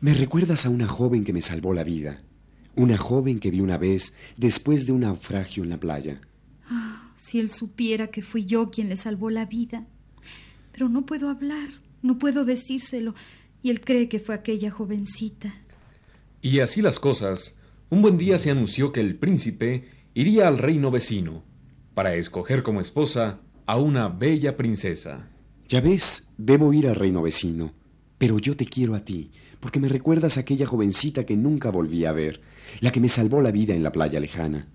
Me 0.00 0.14
recuerdas 0.14 0.64
a 0.64 0.70
una 0.70 0.86
joven 0.86 1.24
que 1.24 1.32
me 1.32 1.42
salvó 1.42 1.74
la 1.74 1.84
vida. 1.84 2.22
Una 2.76 2.96
joven 2.96 3.40
que 3.40 3.50
vi 3.50 3.60
una 3.60 3.78
vez 3.78 4.14
después 4.36 4.86
de 4.86 4.92
un 4.92 5.00
naufragio 5.00 5.62
en 5.64 5.70
la 5.70 5.80
playa. 5.80 6.20
Ah, 6.66 7.12
si 7.16 7.40
él 7.40 7.50
supiera 7.50 8.08
que 8.08 8.22
fui 8.22 8.44
yo 8.44 8.70
quien 8.70 8.88
le 8.88 8.96
salvó 8.96 9.30
la 9.30 9.44
vida. 9.44 9.86
Pero 10.72 10.88
no 10.88 11.04
puedo 11.04 11.28
hablar, 11.28 11.68
no 12.02 12.18
puedo 12.18 12.44
decírselo, 12.44 13.14
y 13.62 13.70
él 13.70 13.80
cree 13.80 14.08
que 14.08 14.20
fue 14.20 14.34
aquella 14.34 14.70
jovencita. 14.70 15.52
Y 16.42 16.60
así 16.60 16.80
las 16.80 16.98
cosas, 16.98 17.56
un 17.90 18.02
buen 18.02 18.16
día 18.16 18.38
se 18.38 18.50
anunció 18.50 18.92
que 18.92 19.00
el 19.00 19.16
príncipe 19.16 19.88
iría 20.14 20.48
al 20.48 20.58
reino 20.58 20.90
vecino 20.90 21.44
para 21.94 22.14
escoger 22.14 22.62
como 22.62 22.80
esposa 22.80 23.40
a 23.66 23.76
una 23.76 24.08
bella 24.08 24.56
princesa. 24.56 25.28
Ya 25.68 25.80
ves, 25.80 26.30
debo 26.38 26.72
ir 26.72 26.88
al 26.88 26.94
reino 26.94 27.22
vecino, 27.22 27.72
pero 28.16 28.38
yo 28.38 28.56
te 28.56 28.64
quiero 28.64 28.94
a 28.94 29.04
ti, 29.04 29.30
porque 29.60 29.78
me 29.78 29.88
recuerdas 29.88 30.36
a 30.36 30.40
aquella 30.40 30.66
jovencita 30.66 31.24
que 31.24 31.36
nunca 31.36 31.70
volví 31.70 32.04
a 32.06 32.12
ver, 32.12 32.40
la 32.80 32.90
que 32.90 33.00
me 33.00 33.08
salvó 33.08 33.42
la 33.42 33.52
vida 33.52 33.74
en 33.74 33.82
la 33.82 33.92
playa 33.92 34.18
lejana. 34.18 34.66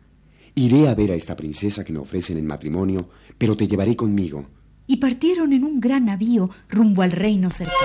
Iré 0.53 0.87
a 0.87 0.95
ver 0.95 1.11
a 1.11 1.15
esta 1.15 1.35
princesa 1.35 1.83
que 1.83 1.91
me 1.91 1.99
ofrecen 1.99 2.37
en 2.37 2.45
matrimonio, 2.45 3.09
pero 3.37 3.57
te 3.57 3.67
llevaré 3.67 3.95
conmigo. 3.95 4.45
Y 4.87 4.97
partieron 4.97 5.51
en 5.51 5.63
un 5.65 5.81
gran 5.81 6.05
navío 6.05 6.49
rumbo 6.69 7.01
al 7.01 7.11
reino 7.11 7.49
cercano. 7.49 7.75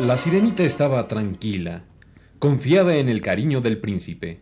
La 0.00 0.16
sirenita 0.16 0.64
estaba 0.64 1.06
tranquila, 1.06 1.84
confiada 2.38 2.96
en 2.96 3.10
el 3.10 3.20
cariño 3.20 3.60
del 3.60 3.78
príncipe. 3.78 4.40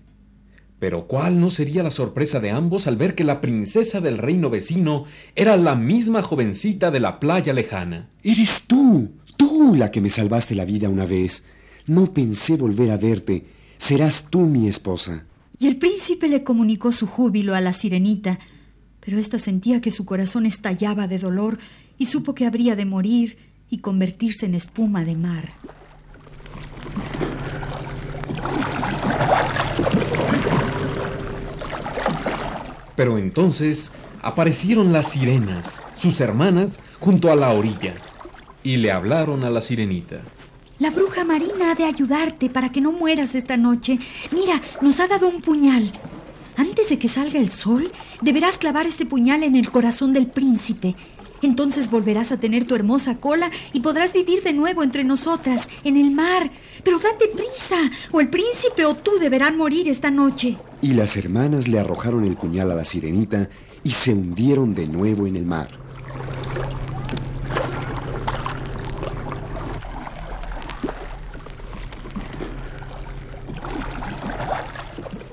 Pero 0.78 1.08
¿cuál 1.08 1.40
no 1.40 1.50
sería 1.50 1.82
la 1.82 1.90
sorpresa 1.90 2.38
de 2.38 2.50
ambos 2.50 2.86
al 2.86 2.96
ver 2.96 3.14
que 3.14 3.24
la 3.24 3.40
princesa 3.40 4.00
del 4.00 4.18
reino 4.18 4.48
vecino 4.48 5.04
era 5.34 5.56
la 5.56 5.74
misma 5.74 6.22
jovencita 6.22 6.90
de 6.90 7.00
la 7.00 7.18
playa 7.18 7.52
lejana? 7.52 8.08
Eres 8.22 8.64
tú, 8.66 9.10
tú 9.36 9.74
la 9.74 9.90
que 9.90 10.00
me 10.00 10.10
salvaste 10.10 10.54
la 10.54 10.64
vida 10.64 10.88
una 10.88 11.04
vez. 11.04 11.46
No 11.86 12.12
pensé 12.12 12.56
volver 12.56 12.92
a 12.92 12.96
verte. 12.96 13.46
Serás 13.76 14.28
tú 14.30 14.40
mi 14.40 14.68
esposa. 14.68 15.24
Y 15.58 15.66
el 15.66 15.76
príncipe 15.78 16.28
le 16.28 16.44
comunicó 16.44 16.92
su 16.92 17.08
júbilo 17.08 17.56
a 17.56 17.60
la 17.60 17.72
sirenita, 17.72 18.38
pero 19.00 19.18
ésta 19.18 19.38
sentía 19.38 19.80
que 19.80 19.90
su 19.90 20.04
corazón 20.04 20.46
estallaba 20.46 21.08
de 21.08 21.18
dolor 21.18 21.58
y 21.98 22.06
supo 22.06 22.34
que 22.34 22.46
habría 22.46 22.76
de 22.76 22.84
morir 22.84 23.38
y 23.68 23.78
convertirse 23.78 24.46
en 24.46 24.54
espuma 24.54 25.04
de 25.04 25.16
mar. 25.16 25.52
Pero 32.98 33.16
entonces 33.16 33.92
aparecieron 34.22 34.92
las 34.92 35.12
sirenas, 35.12 35.80
sus 35.94 36.20
hermanas, 36.20 36.80
junto 36.98 37.30
a 37.30 37.36
la 37.36 37.52
orilla, 37.52 37.94
y 38.64 38.78
le 38.78 38.90
hablaron 38.90 39.44
a 39.44 39.50
la 39.50 39.62
sirenita. 39.62 40.22
La 40.80 40.90
bruja 40.90 41.22
marina 41.22 41.70
ha 41.70 41.74
de 41.76 41.84
ayudarte 41.84 42.50
para 42.50 42.72
que 42.72 42.80
no 42.80 42.90
mueras 42.90 43.36
esta 43.36 43.56
noche. 43.56 44.00
Mira, 44.32 44.60
nos 44.80 44.98
ha 44.98 45.06
dado 45.06 45.28
un 45.28 45.42
puñal. 45.42 45.92
Antes 46.56 46.88
de 46.88 46.98
que 46.98 47.06
salga 47.06 47.38
el 47.38 47.50
sol, 47.50 47.92
deberás 48.20 48.58
clavar 48.58 48.84
este 48.84 49.06
puñal 49.06 49.44
en 49.44 49.54
el 49.54 49.70
corazón 49.70 50.12
del 50.12 50.26
príncipe. 50.26 50.96
Entonces 51.42 51.90
volverás 51.90 52.32
a 52.32 52.40
tener 52.40 52.64
tu 52.64 52.74
hermosa 52.74 53.16
cola 53.18 53.50
y 53.72 53.80
podrás 53.80 54.12
vivir 54.12 54.42
de 54.42 54.52
nuevo 54.52 54.82
entre 54.82 55.04
nosotras, 55.04 55.68
en 55.84 55.96
el 55.96 56.10
mar. 56.10 56.50
Pero 56.82 56.98
date 56.98 57.28
prisa, 57.28 57.76
o 58.12 58.20
el 58.20 58.28
príncipe 58.28 58.84
o 58.84 58.94
tú 58.94 59.12
deberán 59.20 59.56
morir 59.56 59.88
esta 59.88 60.10
noche. 60.10 60.58
Y 60.82 60.92
las 60.94 61.16
hermanas 61.16 61.68
le 61.68 61.78
arrojaron 61.78 62.24
el 62.24 62.36
puñal 62.36 62.70
a 62.70 62.74
la 62.74 62.84
sirenita 62.84 63.48
y 63.82 63.90
se 63.90 64.12
hundieron 64.12 64.74
de 64.74 64.86
nuevo 64.86 65.26
en 65.26 65.36
el 65.36 65.46
mar. 65.46 65.68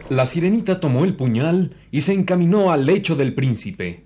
La 0.10 0.28
sirenita 0.28 0.80
tomó 0.80 1.04
el 1.04 1.16
puñal 1.16 1.76
y 1.90 2.02
se 2.02 2.14
encaminó 2.14 2.72
al 2.72 2.86
lecho 2.86 3.16
del 3.16 3.34
príncipe. 3.34 4.05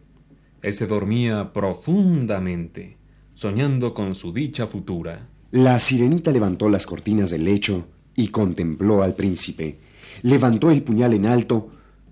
Este 0.61 0.87
dormía 0.87 1.53
profundamente, 1.53 2.97
soñando 3.33 3.93
con 3.93 4.15
su 4.15 4.33
dicha 4.33 4.67
futura. 4.67 5.27
La 5.51 5.79
sirenita 5.79 6.31
levantó 6.31 6.69
las 6.69 6.85
cortinas 6.85 7.29
del 7.29 7.45
lecho 7.45 7.87
y 8.15 8.27
contempló 8.27 9.01
al 9.01 9.15
príncipe. 9.15 9.79
Levantó 10.21 10.69
el 10.69 10.83
puñal 10.83 11.13
en 11.13 11.25
alto, 11.25 11.69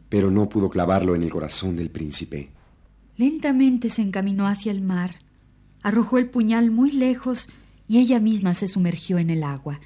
pero 0.09 0.31
no 0.31 0.47
pudo 0.47 0.69
clavarlo 0.69 1.15
en 1.15 1.23
el 1.23 1.29
corazón 1.29 1.75
del 1.75 1.89
príncipe. 1.89 2.49
Lentamente 3.17 3.89
se 3.89 4.01
encaminó 4.01 4.47
hacia 4.47 4.71
el 4.71 4.81
mar, 4.81 5.15
arrojó 5.81 6.17
el 6.17 6.29
puñal 6.29 6.71
muy 6.71 6.91
lejos 6.91 7.49
y 7.87 7.97
ella 7.97 8.19
misma 8.19 8.53
se 8.53 8.67
sumergió 8.67 9.17
en 9.17 9.29
el 9.29 9.43
agua 9.43 9.79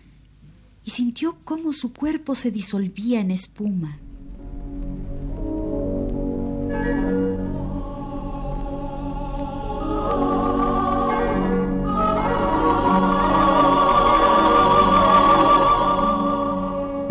y 0.84 0.92
sintió 0.92 1.38
cómo 1.44 1.74
su 1.74 1.94
cuerpo 1.94 2.36
se 2.36 2.52
disolvía 2.52 3.20
en 3.20 3.32
espuma. 3.32 4.00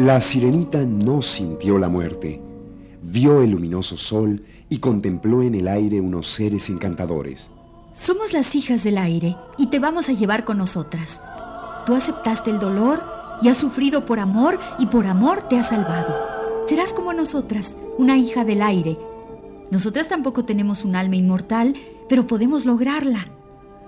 La 0.00 0.18
sirenita 0.22 0.78
no 0.86 1.20
sintió 1.20 1.76
la 1.76 1.90
muerte, 1.90 2.40
vio 3.02 3.42
el 3.42 3.50
luminoso 3.50 3.98
sol 3.98 4.42
y 4.70 4.78
contempló 4.78 5.42
en 5.42 5.54
el 5.54 5.68
aire 5.68 6.00
unos 6.00 6.26
seres 6.26 6.70
encantadores. 6.70 7.50
Somos 7.92 8.32
las 8.32 8.54
hijas 8.54 8.82
del 8.82 8.96
aire 8.96 9.36
y 9.58 9.66
te 9.66 9.78
vamos 9.78 10.08
a 10.08 10.14
llevar 10.14 10.46
con 10.46 10.56
nosotras. 10.56 11.22
Tú 11.84 11.94
aceptaste 11.94 12.48
el 12.48 12.58
dolor 12.58 13.04
y 13.42 13.48
has 13.48 13.58
sufrido 13.58 14.06
por 14.06 14.20
amor 14.20 14.58
y 14.78 14.86
por 14.86 15.04
amor 15.04 15.42
te 15.50 15.58
has 15.58 15.68
salvado. 15.68 16.16
Serás 16.64 16.94
como 16.94 17.12
nosotras, 17.12 17.76
una 17.98 18.16
hija 18.16 18.46
del 18.46 18.62
aire. 18.62 18.96
Nosotras 19.70 20.08
tampoco 20.08 20.46
tenemos 20.46 20.82
un 20.82 20.96
alma 20.96 21.16
inmortal, 21.16 21.74
pero 22.08 22.26
podemos 22.26 22.64
lograrla. 22.64 23.26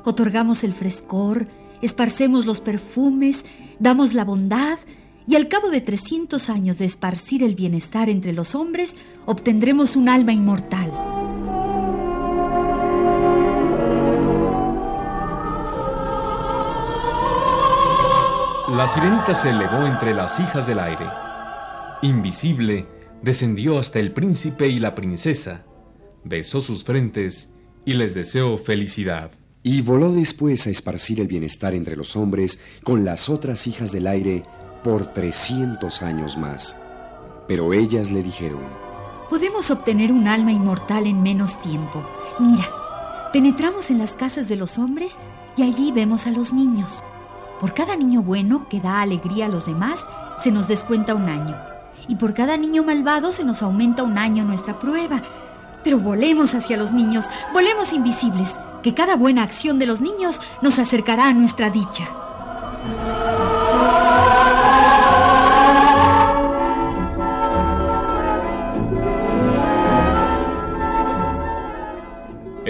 Otorgamos 0.04 0.62
el 0.62 0.75
frescor, 0.75 1.47
esparcemos 1.81 2.45
los 2.45 2.61
perfumes, 2.61 3.47
damos 3.78 4.12
la 4.12 4.26
bondad 4.26 4.78
y 5.26 5.37
al 5.37 5.49
cabo 5.49 5.71
de 5.71 5.81
300 5.81 6.50
años 6.50 6.79
de 6.79 6.85
esparcir 6.85 7.43
el 7.43 7.55
bienestar 7.55 8.09
entre 8.09 8.33
los 8.33 8.55
hombres, 8.55 8.97
obtendremos 9.26 9.97
un 9.97 10.09
alma 10.09 10.33
inmortal. 10.33 10.91
La 18.69 18.87
sirenita 18.87 19.35
se 19.35 19.50
elevó 19.50 19.87
entre 19.87 20.14
las 20.14 20.41
hijas 20.41 20.67
del 20.67 20.79
aire. 20.79 21.07
Invisible, 22.00 22.87
descendió 23.21 23.79
hasta 23.79 23.99
el 23.99 24.12
príncipe 24.12 24.67
y 24.67 24.79
la 24.79 24.95
princesa, 24.95 25.64
besó 26.25 26.61
sus 26.61 26.83
frentes 26.83 27.50
y 27.85 27.93
les 27.95 28.14
deseó 28.14 28.57
felicidad. 28.57 29.31
Y 29.62 29.83
voló 29.83 30.11
después 30.11 30.67
a 30.67 30.71
esparcir 30.71 31.21
el 31.21 31.29
bienestar 31.29 31.75
entre 31.75 31.97
los 31.97 32.17
hombres 32.17 32.61
con 32.83 33.05
las 33.05 33.29
otras 33.29 33.67
hijas 33.67 33.93
del 33.93 34.07
aire 34.07 34.43
por 34.83 35.07
300 35.07 36.03
años 36.03 36.37
más. 36.37 36.77
Pero 37.47 37.73
ellas 37.73 38.11
le 38.11 38.23
dijeron, 38.23 38.62
Podemos 39.33 39.71
obtener 39.71 40.12
un 40.12 40.29
alma 40.29 40.53
inmortal 40.53 41.07
en 41.07 41.23
menos 41.23 41.57
tiempo. 41.57 42.05
Mira, 42.39 42.69
penetramos 43.33 43.91
en 43.91 43.99
las 43.99 44.15
casas 44.15 44.47
de 44.47 44.57
los 44.57 44.77
hombres 44.77 45.19
y 45.57 45.62
allí 45.62 45.91
vemos 45.91 46.27
a 46.27 46.31
los 46.31 46.53
niños. 46.53 47.03
Por 47.59 47.73
cada 47.73 47.97
niño 47.97 48.23
bueno 48.23 48.69
que 48.69 48.81
da 48.81 49.01
alegría 49.01 49.47
a 49.47 49.49
los 49.49 49.65
demás, 49.65 50.11
se 50.37 50.51
nos 50.51 50.69
descuenta 50.69 51.15
un 51.15 51.31
año. 51.31 51.57
Y 52.09 52.17
por 52.17 52.35
cada 52.35 52.59
niño 52.59 52.83
malvado 52.83 53.33
se 53.33 53.43
nos 53.43 53.62
aumenta 53.62 54.03
un 54.03 54.19
año 54.19 54.45
nuestra 54.45 54.79
prueba. 54.79 55.23
Pero 55.83 55.99
volemos 55.99 56.55
hacia 56.55 56.77
los 56.77 56.93
niños, 56.93 57.27
volemos 57.55 57.95
invisibles, 57.95 58.61
que 58.83 58.93
cada 58.93 59.17
buena 59.17 59.45
acción 59.45 59.79
de 59.79 59.87
los 59.87 60.03
niños 60.03 60.43
nos 60.61 60.79
acercará 60.79 61.29
a 61.29 61.33
nuestra 61.33 61.71
dicha. 61.71 62.05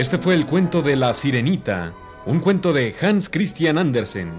Este 0.02 0.18
fue 0.18 0.34
el 0.34 0.46
cuento 0.46 0.82
de 0.82 0.96
La 0.96 1.12
Sirenita, 1.12 1.94
un 2.26 2.40
cuento 2.40 2.72
de 2.72 2.92
Hans 3.00 3.28
Christian 3.28 3.78
Andersen. 3.78 4.32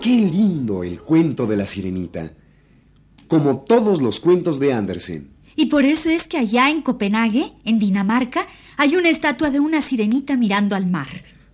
¡Qué 0.00 0.08
lindo 0.08 0.84
el 0.84 1.00
cuento 1.00 1.48
de 1.48 1.56
la 1.56 1.66
sirenita! 1.66 2.45
Como 3.28 3.58
todos 3.58 4.00
los 4.00 4.20
cuentos 4.20 4.58
de 4.60 4.72
Andersen. 4.72 5.30
Y 5.56 5.66
por 5.66 5.84
eso 5.84 6.10
es 6.10 6.28
que 6.28 6.36
allá 6.36 6.70
en 6.70 6.82
Copenhague, 6.82 7.52
en 7.64 7.78
Dinamarca, 7.78 8.46
hay 8.76 8.96
una 8.96 9.08
estatua 9.08 9.50
de 9.50 9.58
una 9.58 9.80
sirenita 9.80 10.36
mirando 10.36 10.76
al 10.76 10.86
mar. 10.86 11.08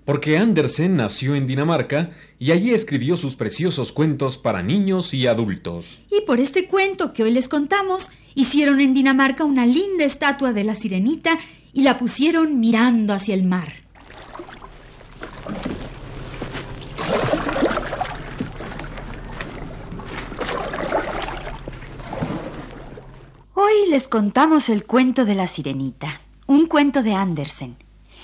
Porque 0.05 0.37
Andersen 0.37 0.97
nació 0.97 1.37
en 1.37 1.47
Dinamarca 1.47 2.11
y 2.41 2.51
allí 2.51 2.75
escribió 2.75 3.17
sus 3.17 3.37
preciosos 3.37 3.93
cuentos 3.93 4.37
para 4.37 4.63
niños 4.63 5.15
y 5.15 5.29
adultos. 5.29 6.01
Y 6.11 6.23
por 6.23 6.41
este 6.41 6.67
cuento 6.67 7.13
que 7.13 7.23
hoy 7.23 7.31
les 7.31 7.49
contamos, 7.49 8.11
hicieron 8.35 8.81
en 8.81 8.95
Dinamarca 8.95 9.45
una 9.45 9.65
linda 9.65 10.05
estatua 10.05 10.53
de 10.53 10.65
la 10.65 10.75
sirenita 10.75 11.39
y 11.73 11.83
la 11.83 11.99
pusieron 11.99 12.59
mirando 12.59 13.15
hacia 13.15 13.35
el 13.35 13.45
mar. 13.45 13.73
Hoy 23.55 23.82
les 23.93 24.09
contamos 24.09 24.71
el 24.71 24.87
cuento 24.87 25.27
de 25.27 25.35
la 25.35 25.47
sirenita, 25.47 26.23
un 26.47 26.65
cuento 26.65 27.03
de 27.03 27.13
Andersen. 27.13 27.77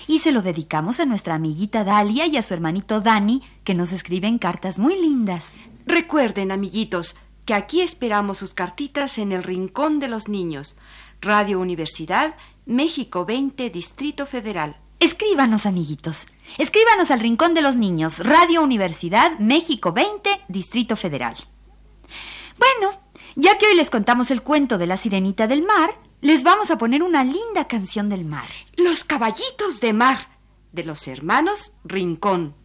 Y 0.06 0.20
se 0.20 0.32
lo 0.32 0.40
dedicamos 0.40 0.98
a 0.98 1.04
nuestra 1.04 1.34
amiguita 1.34 1.84
Dalia 1.84 2.24
y 2.24 2.38
a 2.38 2.42
su 2.42 2.54
hermanito 2.54 3.02
Dani, 3.02 3.42
que 3.64 3.74
nos 3.74 3.92
escriben 3.92 4.38
cartas 4.38 4.78
muy 4.78 4.98
lindas. 4.98 5.60
Recuerden, 5.84 6.52
amiguitos, 6.52 7.16
que 7.44 7.52
aquí 7.52 7.82
esperamos 7.82 8.38
sus 8.38 8.54
cartitas 8.54 9.18
en 9.18 9.30
el 9.30 9.42
Rincón 9.42 9.98
de 9.98 10.08
los 10.08 10.26
Niños. 10.26 10.74
Radio 11.20 11.60
Universidad, 11.60 12.34
México 12.64 13.26
20, 13.26 13.68
Distrito 13.68 14.24
Federal. 14.24 14.78
Escríbanos, 15.00 15.66
amiguitos. 15.66 16.28
Escríbanos 16.56 17.10
al 17.10 17.20
Rincón 17.20 17.52
de 17.52 17.60
los 17.60 17.76
Niños, 17.76 18.20
Radio 18.20 18.62
Universidad, 18.62 19.38
México 19.38 19.92
20, 19.92 20.30
Distrito 20.48 20.96
Federal. 20.96 21.36
Bueno, 22.58 22.98
ya 23.38 23.56
que 23.56 23.66
hoy 23.66 23.76
les 23.76 23.88
contamos 23.88 24.32
el 24.32 24.42
cuento 24.42 24.78
de 24.78 24.86
la 24.86 24.96
sirenita 24.96 25.46
del 25.46 25.62
mar, 25.62 25.90
les 26.20 26.42
vamos 26.42 26.72
a 26.72 26.76
poner 26.76 27.04
una 27.04 27.22
linda 27.22 27.68
canción 27.68 28.08
del 28.08 28.24
mar. 28.24 28.48
Los 28.76 29.04
caballitos 29.04 29.80
de 29.80 29.92
mar, 29.92 30.28
de 30.72 30.82
los 30.82 31.06
hermanos 31.06 31.76
Rincón. 31.84 32.56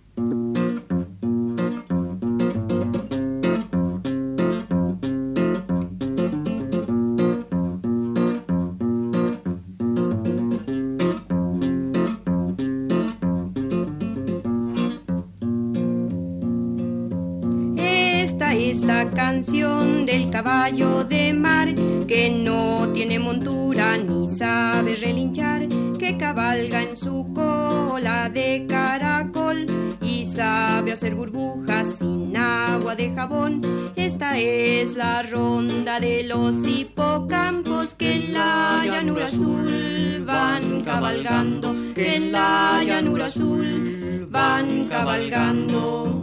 Canción 19.25 20.05
del 20.05 20.29
caballo 20.29 21.05
de 21.05 21.31
mar 21.31 21.73
que 22.09 22.29
no 22.29 22.91
tiene 22.93 23.19
montura 23.19 23.95
ni 23.97 24.27
sabe 24.27 24.97
relinchar, 24.97 25.61
que 25.97 26.17
cabalga 26.17 26.83
en 26.83 26.97
su 26.97 27.31
cola 27.33 28.29
de 28.29 28.65
caracol 28.67 29.65
y 30.01 30.25
sabe 30.25 30.91
hacer 30.91 31.15
burbujas 31.15 31.99
sin 31.99 32.35
agua 32.35 32.97
de 32.97 33.13
jabón. 33.13 33.61
Esta 33.95 34.37
es 34.37 34.95
la 34.95 35.23
ronda 35.23 36.01
de 36.01 36.23
los 36.23 36.55
hipocampos 36.67 37.95
que 37.95 38.15
en 38.15 38.33
la 38.33 38.83
llanura 38.85 39.27
azul 39.27 40.21
van 40.27 40.81
cabalgando, 40.81 41.73
que 41.95 42.15
en 42.15 42.33
la 42.33 42.83
llanura 42.85 43.27
azul 43.27 44.27
van 44.29 44.87
cabalgando. 44.89 46.22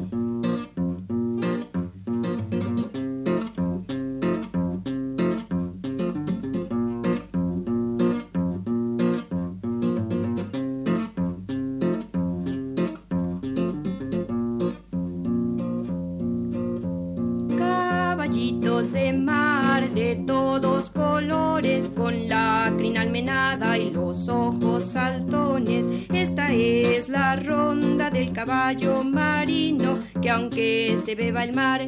De 18.88 19.12
mar 19.12 19.90
de 19.90 20.16
todos 20.26 20.88
colores, 20.88 21.92
con 21.94 22.30
la 22.30 22.72
crina 22.78 23.02
almenada 23.02 23.76
y 23.76 23.90
los 23.90 24.26
ojos 24.26 24.84
saltones. 24.84 25.86
Esta 26.10 26.50
es 26.50 27.10
la 27.10 27.36
ronda 27.36 28.08
del 28.08 28.32
caballo 28.32 29.04
marino, 29.04 29.98
que 30.22 30.30
aunque 30.30 30.98
se 31.04 31.14
beba 31.14 31.44
el 31.44 31.52
mar, 31.52 31.86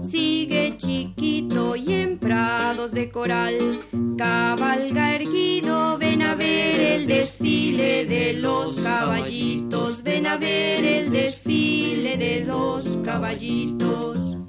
sigue 0.00 0.78
chiquito 0.78 1.76
y 1.76 1.92
en 1.92 2.18
prados 2.18 2.92
de 2.92 3.10
coral. 3.10 3.80
Cabalga 4.16 5.14
erguido, 5.14 5.98
ven 5.98 6.22
a 6.22 6.34
ver 6.36 6.80
el 6.80 7.06
desfile 7.06 8.06
de 8.06 8.32
los 8.32 8.76
caballitos, 8.76 10.02
ven 10.02 10.26
a 10.26 10.38
ver 10.38 10.84
el 10.86 11.10
desfile 11.10 12.16
de 12.16 12.46
los 12.46 12.98
caballitos. 13.04 14.39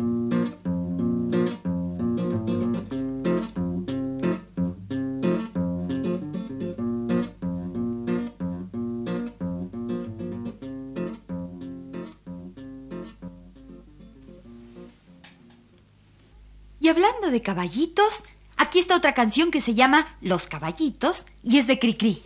Hablando 16.91 17.31
de 17.31 17.41
caballitos, 17.41 18.25
aquí 18.57 18.79
está 18.79 18.97
otra 18.97 19.13
canción 19.13 19.49
que 19.49 19.61
se 19.61 19.73
llama 19.73 20.17
Los 20.19 20.47
caballitos 20.47 21.25
y 21.41 21.57
es 21.57 21.65
de 21.65 21.79
Cricri. 21.79 22.21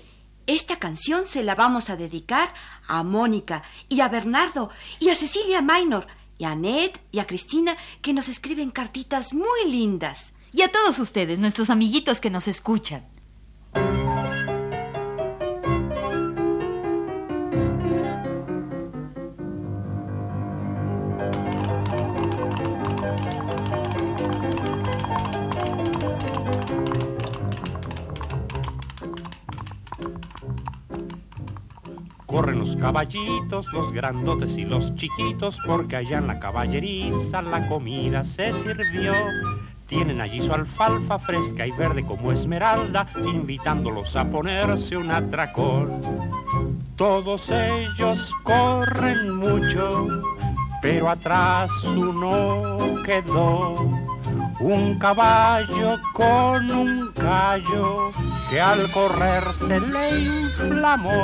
Esta 0.48 0.78
canción 0.78 1.28
se 1.28 1.44
la 1.44 1.54
vamos 1.54 1.92
a 1.92 1.96
dedicar 1.96 2.52
a 2.88 3.04
Mónica 3.04 3.64
y 3.90 4.02
a 4.02 4.08
Bernardo 4.08 4.72
y 5.00 5.10
a 5.10 5.16
Cecilia 5.16 5.62
Minor 5.62 6.08
y 6.40 6.46
a 6.46 6.52
Annette 6.52 7.00
y 7.12 7.20
a 7.20 7.28
Cristina 7.28 7.78
que 8.02 8.14
nos 8.14 8.28
escriben 8.28 8.72
cartitas 8.72 9.34
muy 9.34 9.70
lindas. 9.70 10.34
Y 10.52 10.64
a 10.64 10.72
todos 10.72 10.98
ustedes, 10.98 11.38
nuestros 11.38 11.70
amiguitos 11.70 12.20
que 12.20 12.32
nos 12.32 12.48
escuchan. 12.48 13.06
Corren 32.36 32.60
los 32.60 32.76
caballitos, 32.76 33.72
los 33.72 33.94
grandotes 33.94 34.58
y 34.58 34.66
los 34.66 34.94
chiquitos, 34.96 35.58
porque 35.66 35.96
allá 35.96 36.18
en 36.18 36.28
la 36.28 36.38
caballeriza 36.38 37.42
la 37.42 37.66
comida 37.70 38.26
se 38.26 38.52
sirvió. 38.52 39.14
Tienen 39.88 40.20
allí 40.20 40.42
su 40.42 40.52
alfalfa 40.52 41.18
fresca 41.18 41.66
y 41.66 41.72
verde 41.72 42.04
como 42.04 42.34
esmeralda, 42.34 43.08
invitándolos 43.26 44.18
a 44.18 44.26
ponerse 44.26 44.98
un 44.98 45.12
atracón. 45.12 46.02
Todos 46.98 47.50
ellos 47.52 48.34
corren 48.44 49.34
mucho, 49.34 50.06
pero 50.82 51.10
atrás 51.10 51.72
uno 51.86 53.02
quedó. 53.06 53.76
Un 54.60 55.00
caballo 55.00 55.98
con 56.12 56.70
un 56.70 57.14
callo 57.14 58.12
que 58.50 58.60
al 58.60 58.92
correr 58.92 59.44
se 59.54 59.80
le 59.80 60.20
inflamó. 60.20 61.24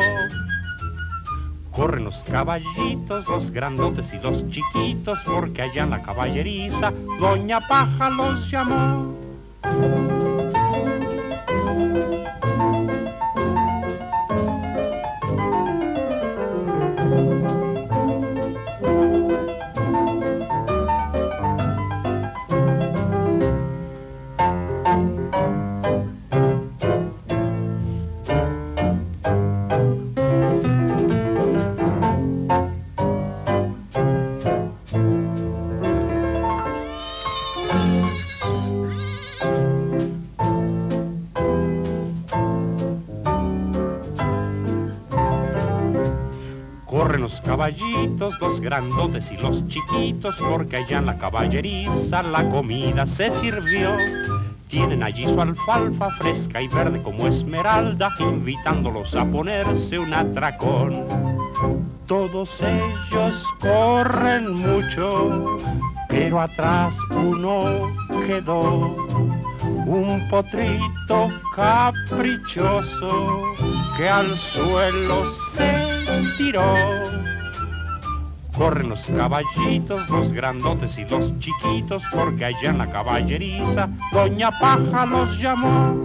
Corren 1.72 2.04
los 2.04 2.24
caballitos, 2.24 3.28
los 3.28 3.52
grandotes 3.52 4.14
y 4.14 4.20
los 4.20 4.48
chiquitos, 4.50 5.22
porque 5.26 5.62
allá 5.62 5.84
en 5.84 5.90
la 5.92 6.02
caballeriza 6.02 6.92
Doña 7.20 7.60
Paja 7.68 8.10
los 8.10 8.50
llamó. 8.52 9.16
Caballitos, 47.52 48.40
los 48.40 48.62
grandotes 48.62 49.30
y 49.34 49.36
los 49.36 49.68
chiquitos, 49.68 50.38
porque 50.38 50.78
allá 50.78 51.00
en 51.00 51.06
la 51.06 51.18
caballeriza 51.18 52.24
la 52.24 52.48
comida 52.50 53.06
se 53.06 53.30
sirvió. 53.30 53.90
Tienen 54.70 55.04
allí 55.04 55.26
su 55.28 55.42
alfalfa 55.42 56.12
fresca 56.12 56.62
y 56.62 56.70
verde 56.70 57.02
como 57.02 57.28
esmeralda, 57.28 58.10
invitándolos 58.20 59.18
a 59.18 59.26
ponerse 59.26 60.00
un 60.00 60.14
atracón. 60.14 61.04
Todos 62.08 62.62
ellos 62.62 63.46
corren 63.60 64.54
mucho, 64.54 65.58
pero 66.08 66.40
atrás 66.40 66.96
uno 67.14 67.92
quedó. 68.26 68.96
Un 69.88 70.26
potrito 70.30 71.28
caprichoso 71.54 73.42
que 73.98 74.08
al 74.08 74.38
suelo 74.38 75.26
se 75.54 75.74
tiró. 76.38 77.21
Corren 78.62 78.90
los 78.90 79.08
caballitos, 79.08 80.08
los 80.08 80.34
grandotes 80.34 81.00
y 81.00 81.06
los 81.06 81.34
chiquitos, 81.40 82.04
porque 82.14 82.46
allá 82.46 82.70
en 82.70 82.78
la 82.78 82.92
caballeriza 82.92 83.90
Doña 84.14 84.52
Paja 84.52 85.04
los 85.08 85.40
llamó. 85.40 85.96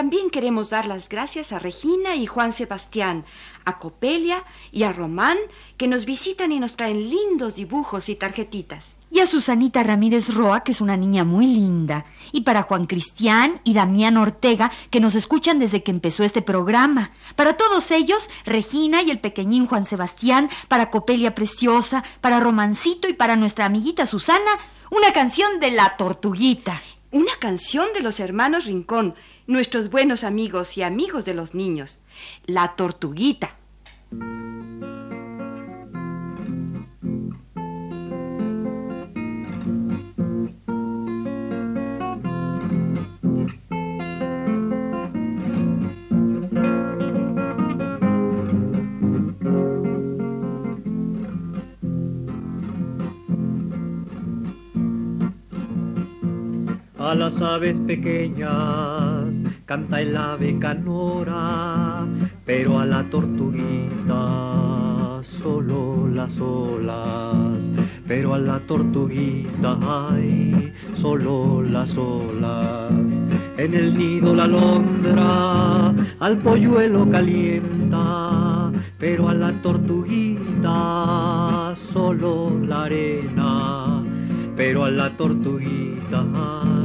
También 0.00 0.30
queremos 0.30 0.70
dar 0.70 0.86
las 0.86 1.10
gracias 1.10 1.52
a 1.52 1.58
Regina 1.58 2.14
y 2.14 2.24
Juan 2.24 2.52
Sebastián, 2.52 3.26
a 3.66 3.78
Copelia 3.78 4.44
y 4.72 4.84
a 4.84 4.94
Román, 4.94 5.36
que 5.76 5.88
nos 5.88 6.06
visitan 6.06 6.52
y 6.52 6.58
nos 6.58 6.76
traen 6.76 7.10
lindos 7.10 7.56
dibujos 7.56 8.08
y 8.08 8.14
tarjetitas. 8.14 8.96
Y 9.10 9.18
a 9.18 9.26
Susanita 9.26 9.82
Ramírez 9.82 10.32
Roa, 10.32 10.64
que 10.64 10.72
es 10.72 10.80
una 10.80 10.96
niña 10.96 11.24
muy 11.24 11.46
linda. 11.46 12.06
Y 12.32 12.40
para 12.40 12.62
Juan 12.62 12.86
Cristián 12.86 13.60
y 13.62 13.74
Damián 13.74 14.16
Ortega, 14.16 14.72
que 14.88 15.00
nos 15.00 15.14
escuchan 15.16 15.58
desde 15.58 15.82
que 15.82 15.90
empezó 15.90 16.24
este 16.24 16.40
programa. 16.40 17.10
Para 17.36 17.58
todos 17.58 17.90
ellos, 17.90 18.30
Regina 18.46 19.02
y 19.02 19.10
el 19.10 19.20
pequeñín 19.20 19.66
Juan 19.66 19.84
Sebastián, 19.84 20.48
para 20.68 20.90
Copelia 20.90 21.34
Preciosa, 21.34 22.04
para 22.22 22.40
Romancito 22.40 23.06
y 23.06 23.12
para 23.12 23.36
nuestra 23.36 23.66
amiguita 23.66 24.06
Susana, 24.06 24.50
una 24.90 25.12
canción 25.12 25.60
de 25.60 25.72
la 25.72 25.98
tortuguita. 25.98 26.80
Una 27.12 27.32
canción 27.40 27.88
de 27.92 28.02
los 28.02 28.20
hermanos 28.20 28.66
Rincón, 28.66 29.16
nuestros 29.50 29.90
buenos 29.90 30.22
amigos 30.24 30.78
y 30.78 30.82
amigos 30.82 31.24
de 31.24 31.34
los 31.34 31.54
niños. 31.54 31.98
La 32.46 32.76
tortuguita. 32.76 33.56
A 56.98 57.14
las 57.16 57.40
aves 57.40 57.80
pequeñas 57.80 59.19
canta 59.70 60.00
el 60.00 60.16
ave 60.16 60.58
canora, 60.58 62.04
pero 62.44 62.80
a 62.80 62.84
la 62.84 63.04
tortuguita 63.08 64.16
solo 65.22 66.08
las 66.12 66.40
olas, 66.40 67.70
pero 68.04 68.34
a 68.34 68.38
la 68.40 68.58
tortuguita 68.66 69.78
hay 70.10 70.72
solo 70.96 71.62
las 71.62 71.96
olas. 71.96 72.90
En 73.58 73.74
el 73.74 73.96
nido 73.96 74.34
la 74.34 74.42
alondra 74.50 75.94
al 76.18 76.38
polluelo 76.38 77.08
calienta, 77.08 78.72
pero 78.98 79.28
a 79.28 79.34
la 79.34 79.52
tortuguita 79.62 80.74
solo 81.92 82.58
la 82.60 82.82
arena, 82.86 84.02
pero 84.56 84.82
a 84.84 84.90
la 84.90 85.16
tortuguita 85.16 86.24
hay 86.34 86.79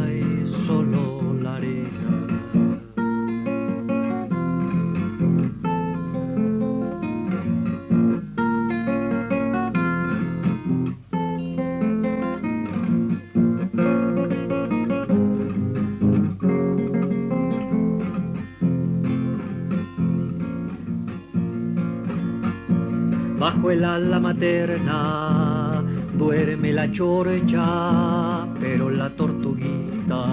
Bajo 23.56 23.72
el 23.72 23.86
ala 23.86 24.20
materna 24.20 25.82
duerme 26.18 26.74
la 26.74 26.92
chorcha, 26.92 28.46
pero 28.60 28.90
la 28.90 29.10
tortuguita 29.12 30.26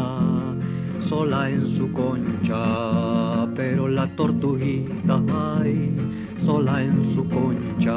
sola 0.98 1.48
en 1.48 1.70
su 1.70 1.92
concha, 1.92 3.46
pero 3.54 3.86
la 3.86 4.08
tortuguita 4.16 5.22
ay, 5.60 5.94
sola 6.44 6.82
en 6.82 7.14
su 7.14 7.28
concha. 7.28 7.96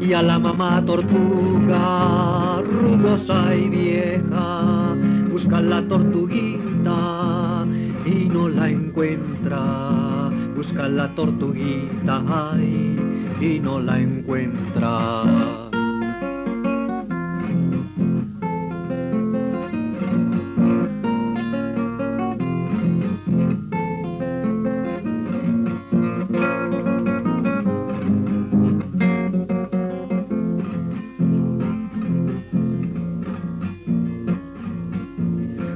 Y 0.00 0.12
a 0.12 0.22
la 0.22 0.40
mamá 0.40 0.84
tortuga, 0.84 2.60
rugosa 2.60 3.54
y 3.54 3.68
vieja, 3.68 4.96
busca 5.30 5.60
la 5.60 5.80
tortuguita 5.86 7.64
y 8.04 8.28
no 8.28 8.48
la 8.48 8.68
encuentra. 8.68 10.30
Busca 10.56 10.88
la 10.88 11.14
tortuguita 11.14 12.22
ay, 12.28 12.96
y 13.44 13.60
no 13.60 13.78
la 13.78 13.98
encuentra. 13.98 15.22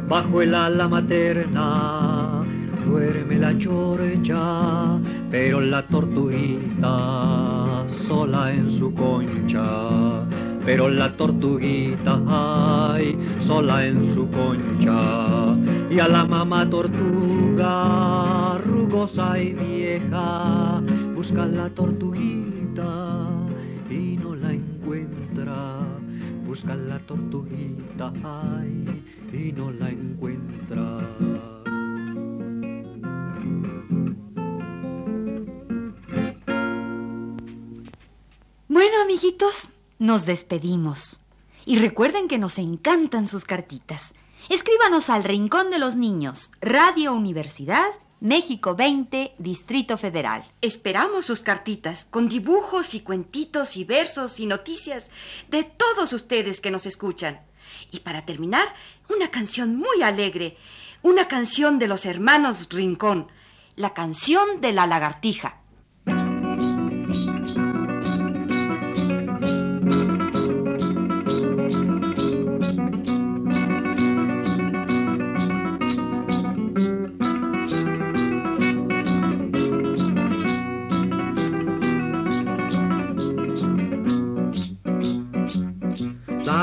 bajo 0.09 0.41
el 0.41 0.55
ala 0.55 0.89
materna 0.89 2.08
duerme 3.29 3.39
la 3.39 3.59
chorcha, 3.59 4.99
pero 5.31 5.61
la 5.61 5.87
tortuguita 5.87 7.85
sola 7.89 8.53
en 8.53 8.71
su 8.71 8.93
concha, 8.95 10.25
pero 10.65 10.89
la 10.89 11.15
tortuguita 11.17 12.23
ay, 12.27 13.19
sola 13.39 13.87
en 13.87 14.15
su 14.15 14.29
concha, 14.31 15.55
y 15.91 15.99
a 15.99 16.09
la 16.09 16.25
mamá 16.25 16.69
tortuga 16.69 18.59
rugosa 18.65 19.39
y 19.39 19.53
vieja 19.53 20.81
busca 21.15 21.45
la 21.47 21.69
tortuguita 21.71 23.27
y 23.91 24.17
no 24.17 24.35
la 24.35 24.53
encuentra, 24.53 25.79
busca 26.47 26.75
la 26.75 26.99
tortuguita 27.01 28.13
ay 28.25 29.03
y 29.33 29.53
no 29.53 29.71
la 29.71 29.91
encuentra. 29.91 31.48
Bueno, 38.89 39.03
amiguitos, 39.03 39.69
nos 39.99 40.25
despedimos. 40.25 41.21
Y 41.67 41.77
recuerden 41.77 42.27
que 42.27 42.39
nos 42.39 42.57
encantan 42.57 43.27
sus 43.27 43.45
cartitas. 43.45 44.15
Escríbanos 44.49 45.11
al 45.11 45.25
Rincón 45.25 45.69
de 45.69 45.79
los 45.79 45.95
Niños, 45.95 46.51
Radio 46.63 47.13
Universidad, 47.13 47.85
México 48.21 48.75
20, 48.75 49.35
Distrito 49.37 49.99
Federal. 49.99 50.43
Esperamos 50.63 51.27
sus 51.27 51.43
cartitas 51.43 52.07
con 52.07 52.31
dibujos 52.31 52.95
y 52.95 53.01
cuentitos 53.01 53.77
y 53.77 53.85
versos 53.85 54.41
y 54.41 54.47
noticias 54.47 55.11
de 55.51 55.65
todos 55.65 56.15
ustedes 56.15 56.63
que 56.63 56.71
nos 56.71 56.87
escuchan. 56.87 57.43
Y 57.91 58.01
para 58.01 58.25
terminar, 58.25 58.75
una 59.11 59.31
canción 59.31 59.77
muy 59.77 60.03
alegre, 60.03 60.57
una 61.03 61.29
canción 61.29 61.79
de 61.79 61.89
los 61.89 62.07
hermanos 62.07 62.71
Rincón, 62.71 63.29
la 63.77 63.93
canción 63.93 64.63
de 64.63 64.73
la 64.73 64.87
lagartija. 64.87 65.58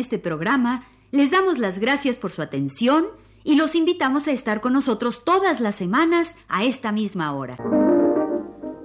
Este 0.00 0.18
programa 0.18 0.82
les 1.12 1.30
damos 1.30 1.58
las 1.58 1.78
gracias 1.78 2.18
por 2.18 2.32
su 2.32 2.42
atención 2.42 3.06
y 3.44 3.54
los 3.54 3.74
invitamos 3.74 4.28
a 4.28 4.32
estar 4.32 4.60
con 4.60 4.72
nosotros 4.72 5.24
todas 5.24 5.60
las 5.60 5.74
semanas 5.74 6.36
a 6.48 6.64
esta 6.64 6.92
misma 6.92 7.32
hora. 7.32 7.56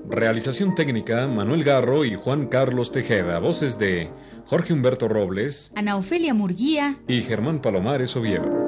Realización 0.07 0.75
técnica, 0.75 1.27
Manuel 1.27 1.63
Garro 1.63 2.05
y 2.05 2.15
Juan 2.15 2.47
Carlos 2.47 2.91
Tejeda. 2.91 3.39
Voces 3.39 3.77
de 3.79 4.11
Jorge 4.45 4.73
Humberto 4.73 5.07
Robles 5.07 5.71
Ana 5.75 5.97
Ofelia 5.97 6.33
Murguía 6.33 6.97
y 7.07 7.21
Germán 7.21 7.61
Palomares 7.61 8.15
Oviedo. 8.15 8.64